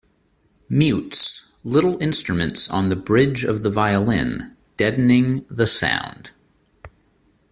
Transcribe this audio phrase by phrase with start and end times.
[0.67, 6.31] Mutes little instruments on the bridge of the violin, deadening the sound.